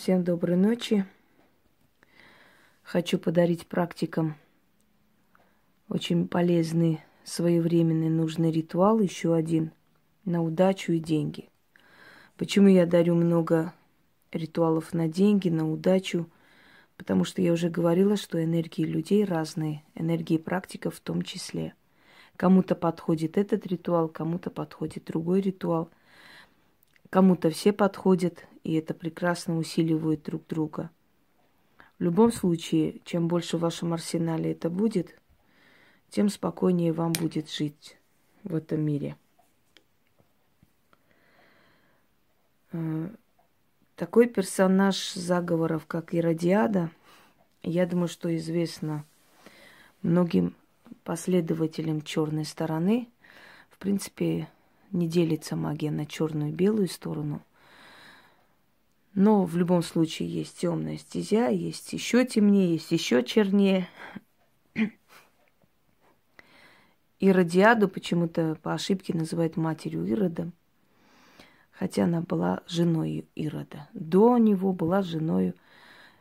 [0.00, 1.04] Всем доброй ночи.
[2.84, 4.36] Хочу подарить практикам
[5.88, 9.72] очень полезный, своевременный, нужный ритуал, еще один,
[10.24, 11.48] на удачу и деньги.
[12.36, 13.74] Почему я дарю много
[14.30, 16.30] ритуалов на деньги, на удачу?
[16.96, 21.74] Потому что я уже говорила, что энергии людей разные, энергии практиков в том числе.
[22.36, 25.90] Кому-то подходит этот ритуал, кому-то подходит другой ритуал–
[27.10, 30.90] Кому-то все подходят, и это прекрасно усиливает друг друга.
[31.98, 35.18] В любом случае, чем больше в вашем арсенале это будет,
[36.10, 37.98] тем спокойнее вам будет жить
[38.44, 39.16] в этом мире.
[42.72, 43.08] Э,
[43.96, 46.90] такой персонаж заговоров, как Иродиада,
[47.62, 49.04] я думаю, что известно
[50.02, 50.54] многим
[51.04, 53.08] последователям черной стороны.
[53.70, 54.48] В принципе,
[54.92, 57.42] не делится магия на черную и белую сторону.
[59.18, 63.88] Но в любом случае есть темная стезя, есть еще темнее, есть еще чернее.
[67.18, 70.52] Иродиаду почему-то по ошибке называют матерью Ирода,
[71.72, 73.88] хотя она была женой Ирода.
[73.92, 75.52] До него была женой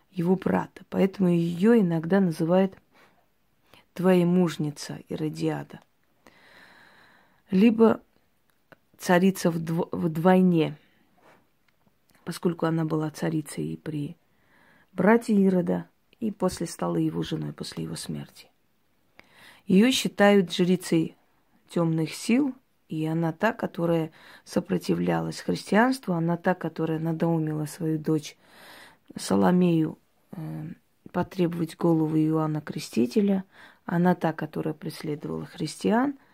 [0.09, 2.73] его брата, поэтому ее иногда называют
[3.93, 5.81] твоей мужница Иродиада.
[7.51, 8.01] Либо
[8.97, 10.75] царица вдво- вдвойне,
[12.27, 14.17] поскольку она была царицей и при
[14.91, 15.87] брате Ирода,
[16.19, 18.49] и после стала его женой, после его смерти.
[19.65, 21.15] Ее считают жрицей
[21.69, 22.53] темных сил,
[22.89, 24.11] и она та, которая
[24.43, 28.35] сопротивлялась христианству, она та, которая надоумила свою дочь
[29.15, 29.97] Соломею
[30.33, 30.65] э,
[31.13, 33.45] потребовать голову Иоанна Крестителя,
[33.85, 36.19] она та, которая преследовала христиан–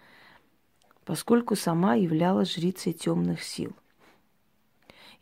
[1.06, 3.76] поскольку сама являлась жрицей темных сил.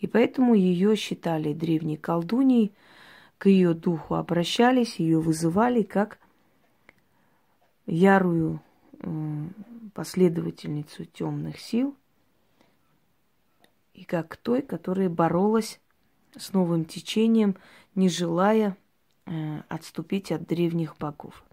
[0.02, 2.74] И поэтому ее считали древней колдуньей,
[3.38, 6.20] к ее духу обращались, ее вызывали как
[7.86, 8.62] ярую
[9.94, 11.96] последовательницу темных сил
[13.94, 15.80] и как той, которая боролась
[16.36, 17.56] с новым течением,
[17.96, 18.78] не желая
[19.26, 21.44] э, отступить от древних богов.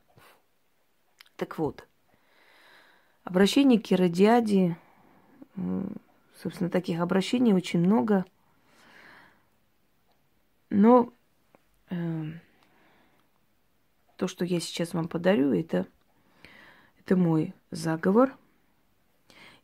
[1.37, 1.89] Так вот,
[3.29, 4.79] Обращений к Иродиаде,
[6.41, 8.25] собственно, таких обращений очень много.
[10.71, 11.13] Но
[11.91, 12.25] э,
[14.17, 15.87] то, что я сейчас вам подарю, это,
[17.01, 18.37] это мой заговор.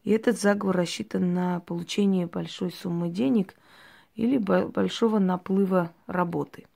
[0.03, 3.55] И этот заговор рассчитан на получение большой суммы денег
[4.15, 6.67] или большого наплыва работы.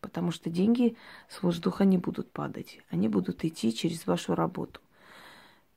[0.00, 0.96] Потому что деньги
[1.28, 2.80] с воздуха не будут падать.
[2.90, 4.80] Они будут идти через вашу работу.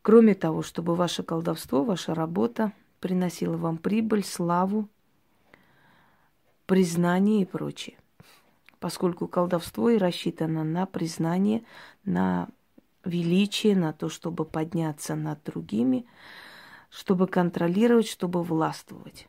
[0.02, 4.90] Кроме того, чтобы ваше колдовство, ваша работа приносила вам прибыль, славу,
[6.66, 7.98] признание и прочее.
[8.80, 11.64] Поскольку колдовство и рассчитано на признание,
[12.04, 12.50] на
[13.04, 16.06] величие, на то, чтобы подняться над другими,
[16.90, 19.28] чтобы контролировать, чтобы властвовать.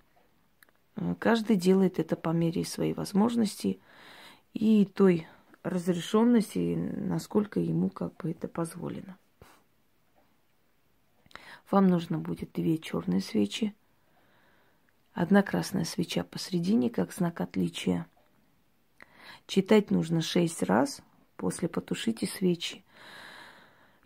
[1.18, 3.80] Каждый делает это по мере своей возможности
[4.54, 5.26] и той
[5.62, 9.16] разрешенности, насколько ему как бы это позволено.
[11.70, 13.74] Вам нужно будет две черные свечи,
[15.16, 18.06] одна красная свеча посередине, как знак отличия.
[19.46, 21.00] Читать нужно шесть раз,
[21.36, 22.84] после потушите свечи.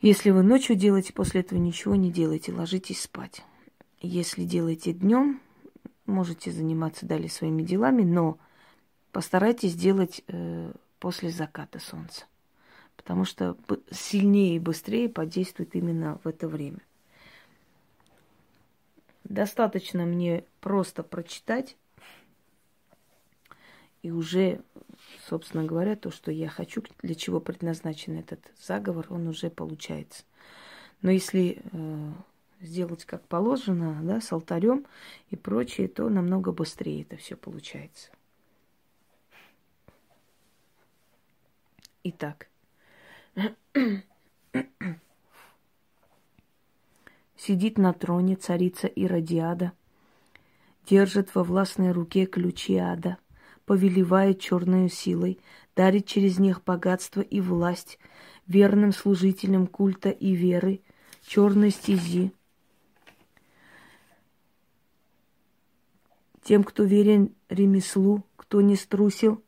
[0.00, 3.42] Если вы ночью делаете, после этого ничего не делайте, ложитесь спать.
[4.00, 5.40] Если делаете днем,
[6.06, 8.38] можете заниматься далее своими делами, но
[9.10, 12.26] постарайтесь делать э, после заката солнца,
[12.96, 13.56] потому что
[13.90, 16.80] сильнее и быстрее подействует именно в это время.
[19.30, 21.76] Достаточно мне просто прочитать,
[24.02, 24.60] и уже,
[25.28, 30.24] собственно говоря, то, что я хочу, для чего предназначен этот заговор, он уже получается.
[31.00, 32.12] Но если э,
[32.60, 34.84] сделать как положено, да, с алтарем
[35.28, 38.10] и прочее, то намного быстрее это все получается.
[42.02, 42.48] Итак.
[47.50, 49.72] Сидит на троне царица Иродиада,
[50.88, 53.16] держит во властной руке ключи ада,
[53.64, 55.40] повелевает черную силой,
[55.74, 57.98] дарит через них богатство и власть,
[58.46, 60.80] верным служителям культа и веры,
[61.22, 62.32] черной стези.
[66.44, 69.42] Тем, кто верен ремеслу, кто не струсил,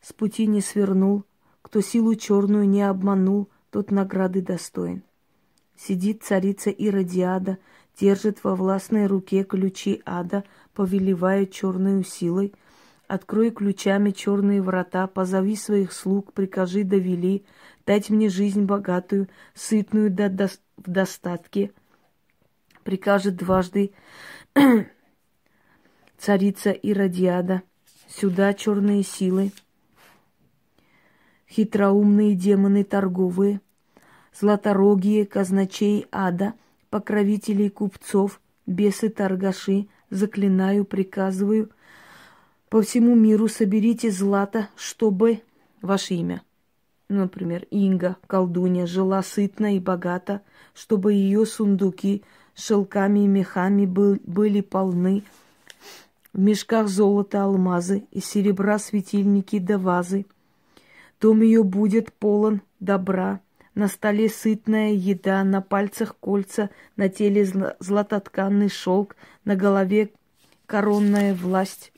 [0.00, 1.24] с пути не свернул,
[1.60, 5.02] кто силу черную не обманул, тот награды достоин.
[5.76, 7.58] Сидит царица Иродиада,
[7.98, 12.54] держит во властной руке ключи ада, повелевает черную силой,
[13.12, 17.44] Открой ключами черные врата, позови своих слуг, прикажи довели,
[17.84, 20.48] дать мне жизнь богатую, сытную до, до,
[20.78, 21.72] в достатке.
[22.84, 23.92] Прикажет дважды
[26.16, 27.60] царица Иродиада,
[28.08, 29.52] сюда черные силы,
[31.50, 33.60] хитроумные демоны торговые,
[34.38, 36.54] златорогие казначей ада,
[36.90, 41.70] покровители купцов, бесы-торгаши, заклинаю, приказываю,
[42.68, 45.42] по всему миру соберите злато, чтобы
[45.82, 46.42] ваше имя.
[47.08, 50.40] Например, Инга, колдунья, жила сытно и богато,
[50.72, 52.22] чтобы ее сундуки
[52.54, 55.22] шелками и мехами был, были полны,
[56.32, 60.24] в мешках золота алмазы и серебра светильники да вазы.
[61.20, 63.40] Дом ее будет полон добра,
[63.74, 67.44] на столе сытная еда, на пальцах кольца, на теле
[67.80, 70.12] златотканный шелк, на голове
[70.66, 71.92] коронная власть.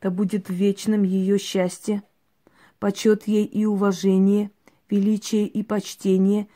[0.00, 2.02] Да будет вечным ее счастье,
[2.80, 4.50] почет ей и уважение,
[4.90, 6.48] величие и почтение,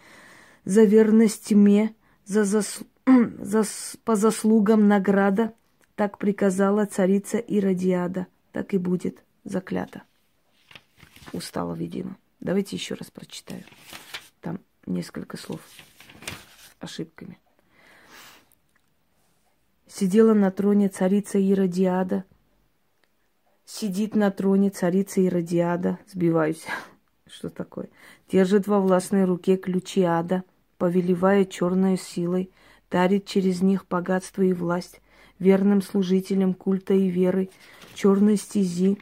[0.65, 2.81] за верность тьме, за зас...
[3.07, 3.63] за...
[4.05, 5.55] по заслугам награда,
[5.95, 8.27] так приказала царица Иродиада,
[8.57, 10.05] так и будет заклято.
[11.35, 12.17] Устала, видимо.
[12.41, 13.65] Давайте еще раз прочитаю.
[14.41, 15.61] Там несколько слов
[16.81, 17.39] ошибками.
[19.87, 22.25] Сидела на троне царица Иродиада–
[23.67, 26.65] Сидит на троне царица Иродиада, сбиваюсь,
[27.27, 27.91] что такое,
[28.33, 30.45] держит во властной руке ключи ада,
[30.79, 32.51] повелевая черной силой,
[32.91, 35.03] дарит через них богатство и власть,
[35.39, 37.51] верным служителям культа и веры,
[37.95, 38.99] черной стези,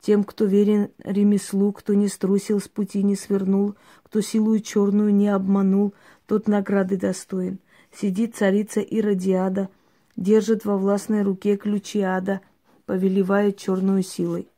[0.00, 5.28] тем, кто верен ремеслу, кто не струсил с пути, не свернул, кто силу черную не
[5.28, 5.94] обманул,
[6.26, 7.58] тот награды достоин.
[7.92, 9.68] Сидит царица Иродиада,
[10.16, 12.40] держит во властной руке ключи ада—
[12.86, 14.48] повелевает черную силой.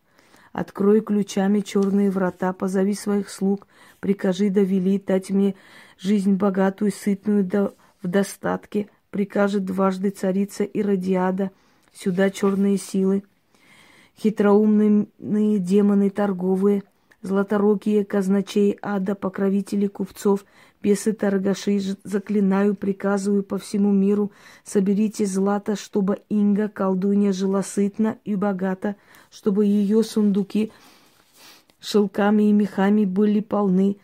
[0.52, 3.66] Открой ключами черные врата, позови своих слуг,
[4.00, 5.54] прикажи довели дать мне
[5.98, 11.50] жизнь богатую, сытную до, в достатке, прикажет дважды царица Иродиада,
[11.94, 13.22] сюда черные силы,
[14.20, 16.82] хитроумные демоны торговые,
[17.22, 20.44] златорогие казначей ада, покровители купцов,
[20.82, 24.32] бесы торгаши, заклинаю, приказываю по всему миру,
[24.64, 28.96] соберите злато, чтобы Инга, колдунья, жила сытно и богато,
[29.30, 30.72] чтобы ее сундуки
[31.80, 33.96] шелками и мехами были полны,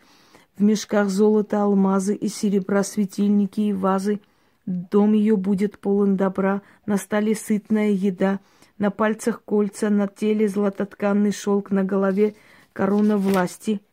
[0.57, 4.19] в мешках золота, алмазы и серебра, светильники и вазы.
[4.65, 8.39] Дом ее будет полон добра, на столе сытная еда,
[8.77, 12.35] на пальцах кольца, на теле златотканный шелк, на голове
[12.73, 13.81] корона власти—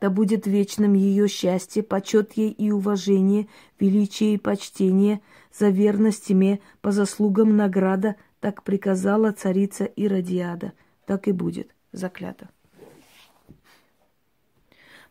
[0.00, 3.48] да будет вечным ее счастье, почет ей и уважение,
[3.78, 5.20] величие и почтение,
[5.52, 10.72] за верность тьме, по заслугам награда, так приказала царица Иродиада.
[11.04, 12.48] Так и будет, заклято.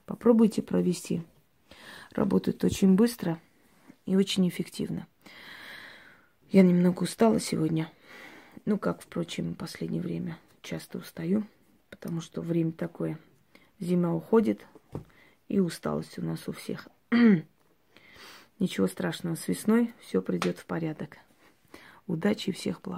[0.06, 1.22] Попробуйте провести.
[2.12, 3.40] Работает очень быстро
[4.06, 5.08] и очень эффективно.
[6.50, 7.92] Я немного устала сегодня.
[8.66, 11.46] Ну, как, впрочем, в последнее время часто устаю,
[11.90, 13.20] потому что время такое.
[13.80, 14.66] Зима уходит,
[15.48, 16.88] и усталость у нас у всех.
[18.60, 21.18] Ничего страшного, с весной все придет в порядок.
[22.08, 22.98] Удачи и всех благ.